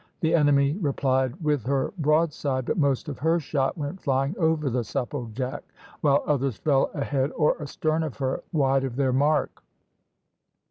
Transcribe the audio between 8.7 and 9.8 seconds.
of their mark.